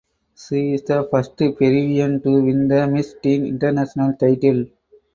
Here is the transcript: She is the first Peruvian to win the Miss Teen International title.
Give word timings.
She 0.35 0.73
is 0.73 0.81
the 0.81 1.07
first 1.11 1.37
Peruvian 1.37 2.23
to 2.23 2.41
win 2.43 2.67
the 2.67 2.87
Miss 2.87 3.13
Teen 3.21 3.45
International 3.45 4.11
title. 4.13 4.65